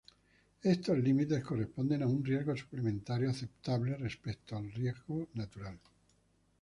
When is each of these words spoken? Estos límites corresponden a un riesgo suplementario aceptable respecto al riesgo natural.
Estos 0.63 0.97
límites 0.97 1.43
corresponden 1.43 2.01
a 2.01 2.07
un 2.07 2.25
riesgo 2.25 2.57
suplementario 2.57 3.29
aceptable 3.29 3.95
respecto 3.97 4.55
al 4.57 4.71
riesgo 4.71 5.27
natural. 5.35 5.77